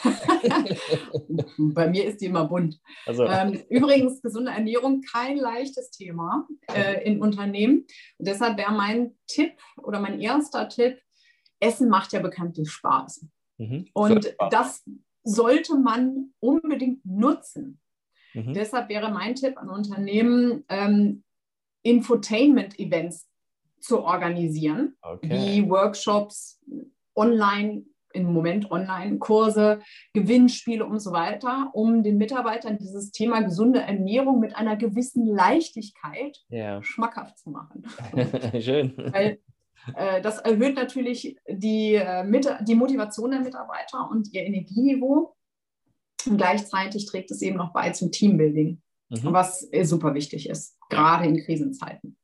[1.59, 2.81] Bei mir ist die immer bunt.
[3.07, 3.25] Also.
[3.25, 7.87] Ähm, übrigens, gesunde Ernährung kein leichtes Thema äh, in Unternehmen.
[8.19, 11.01] Und deshalb wäre mein Tipp oder mein erster Tipp,
[11.61, 13.27] Essen macht ja bekanntlich Spaß.
[13.59, 13.89] Mhm.
[13.93, 14.85] Und das
[15.25, 17.81] sollte man unbedingt nutzen.
[18.35, 18.55] Mhm.
[18.55, 21.25] Deshalb wäre mein Tipp an Unternehmen, ähm,
[21.83, 23.29] Infotainment-Events
[23.81, 25.31] zu organisieren, okay.
[25.31, 26.61] wie Workshops,
[27.15, 29.81] online im Moment Online-Kurse,
[30.13, 36.39] Gewinnspiele und so weiter, um den Mitarbeitern dieses Thema gesunde Ernährung mit einer gewissen Leichtigkeit
[36.51, 36.83] yeah.
[36.83, 37.85] schmackhaft zu machen.
[38.61, 38.95] Schön.
[38.97, 39.39] Weil
[39.95, 42.25] äh, das erhöht natürlich die, äh,
[42.63, 45.35] die Motivation der Mitarbeiter und ihr Energieniveau.
[46.27, 49.33] Und gleichzeitig trägt es eben noch bei zum Teambuilding, mhm.
[49.33, 52.17] was äh, super wichtig ist, gerade in Krisenzeiten.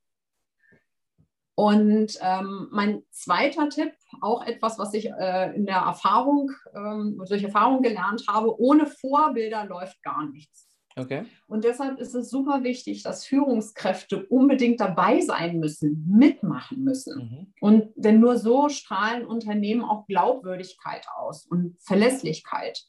[1.57, 7.45] Und ähm, mein zweiter Tipp, auch etwas, was ich äh, in der Erfahrung, ähm, durch
[7.45, 10.69] Erfahrung gelernt habe, ohne Vorbilder läuft gar nichts.
[10.97, 11.25] Okay.
[11.47, 17.17] Und deshalb ist es super wichtig, dass Führungskräfte unbedingt dabei sein müssen, mitmachen müssen.
[17.19, 17.53] Mhm.
[17.61, 22.85] Und denn nur so strahlen Unternehmen auch Glaubwürdigkeit aus und Verlässlichkeit.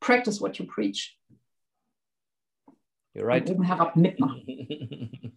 [0.00, 1.18] Practice what you preach.
[3.14, 3.48] You're right.
[3.48, 4.42] Und oben herab mitmachen.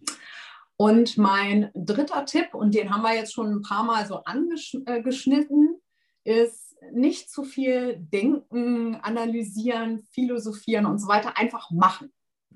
[0.80, 5.80] Und mein dritter Tipp, und den haben wir jetzt schon ein paar Mal so angeschnitten,
[6.22, 12.12] äh, ist nicht zu viel denken, analysieren, philosophieren und so weiter, einfach machen.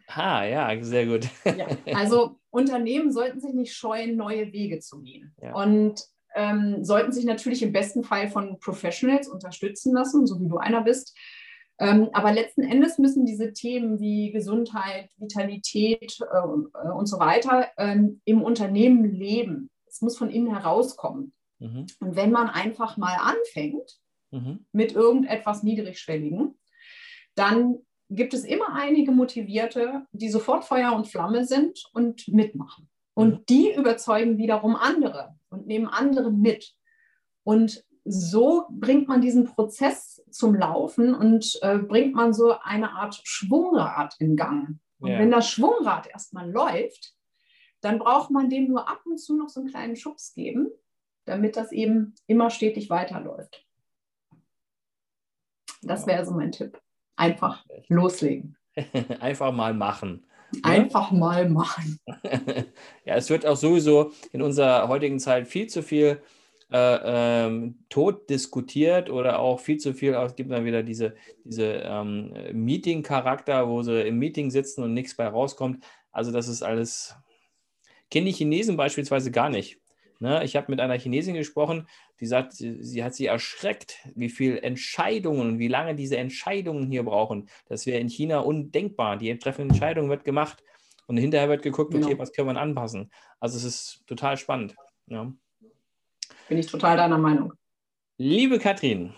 [0.06, 1.28] Ah, ja, sehr gut.
[1.44, 1.66] Ja,
[1.96, 5.34] also Unternehmen sollten sich nicht scheuen, neue Wege zu gehen.
[5.42, 5.54] Ja.
[5.54, 6.04] Und
[6.36, 10.82] ähm, sollten sich natürlich im besten Fall von Professionals unterstützen lassen, so wie du einer
[10.82, 11.16] bist.
[11.82, 18.20] Ähm, aber letzten Endes müssen diese Themen wie Gesundheit, Vitalität äh, und so weiter ähm,
[18.24, 19.68] im Unternehmen leben.
[19.88, 21.32] Es muss von innen herauskommen.
[21.58, 21.86] Mhm.
[21.98, 23.98] Und wenn man einfach mal anfängt
[24.30, 24.64] mhm.
[24.70, 26.56] mit irgendetwas Niedrigschwelligen,
[27.34, 27.78] dann
[28.10, 32.88] gibt es immer einige Motivierte, die sofort Feuer und Flamme sind und mitmachen.
[33.14, 33.44] Und mhm.
[33.48, 36.76] die überzeugen wiederum andere und nehmen andere mit.
[37.42, 43.20] Und so bringt man diesen Prozess zum Laufen und äh, bringt man so eine Art
[43.24, 44.78] Schwungrad in Gang.
[44.98, 45.18] Und yeah.
[45.20, 47.14] wenn das Schwungrad erstmal läuft,
[47.80, 50.70] dann braucht man dem nur ab und zu noch so einen kleinen Schubs geben,
[51.24, 53.64] damit das eben immer stetig weiterläuft.
[55.82, 56.80] Das wäre so mein Tipp.
[57.16, 58.56] Einfach loslegen.
[59.20, 60.24] Einfach mal machen.
[60.52, 60.64] Ne?
[60.64, 61.18] Einfach ja?
[61.18, 61.98] mal machen.
[63.04, 66.22] ja, es wird auch sowieso in unserer heutigen Zeit viel zu viel
[66.72, 71.14] äh, ähm, tot diskutiert oder auch viel zu viel, es gibt dann wieder diese,
[71.44, 75.84] diese ähm, Meeting-Charakter, wo sie im Meeting sitzen und nichts bei rauskommt.
[76.10, 77.14] Also das ist alles,
[78.10, 79.80] kenne die Chinesen beispielsweise gar nicht.
[80.18, 80.44] Ne?
[80.44, 81.88] Ich habe mit einer Chinesin gesprochen,
[82.20, 86.90] die sagt, sie, sie, hat sie erschreckt, wie viele Entscheidungen und wie lange diese Entscheidungen
[86.90, 87.48] hier brauchen.
[87.66, 89.16] Das wäre in China undenkbar.
[89.16, 90.62] Die treffende Entscheidung wird gemacht
[91.06, 92.18] und hinterher wird geguckt, okay, genau.
[92.18, 93.10] was können wir anpassen.
[93.40, 94.76] Also es ist total spannend.
[95.06, 95.32] Ja.
[96.52, 97.54] Bin ich total deiner Meinung.
[98.18, 99.14] Liebe Katrin,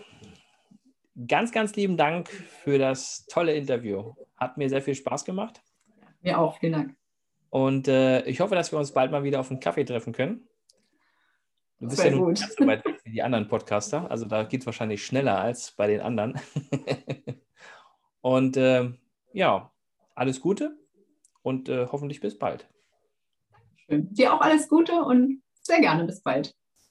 [1.27, 4.13] ganz, ganz lieben Dank für das tolle Interview.
[4.37, 5.61] Hat mir sehr viel Spaß gemacht.
[6.21, 6.95] Mir auch, vielen Dank.
[7.49, 10.47] Und äh, ich hoffe, dass wir uns bald mal wieder auf einen Kaffee treffen können.
[11.79, 12.39] Du bist Sehr ja nun gut.
[12.39, 15.73] ganz so weit weg wie die anderen Podcaster, also da geht es wahrscheinlich schneller als
[15.73, 16.39] bei den anderen.
[18.21, 18.93] und äh,
[19.33, 19.73] ja,
[20.13, 20.77] alles Gute
[21.41, 22.69] und äh, hoffentlich bis bald.
[23.75, 24.13] Schön.
[24.13, 26.55] Dir auch alles Gute und sehr gerne bis bald.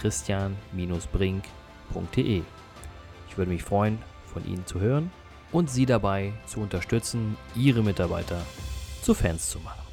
[0.00, 2.42] info@christian-brink.de.
[3.28, 3.98] Ich würde mich freuen,
[4.32, 5.10] von Ihnen zu hören
[5.52, 8.40] und Sie dabei zu unterstützen, Ihre Mitarbeiter
[9.02, 9.89] zu Fans zu machen.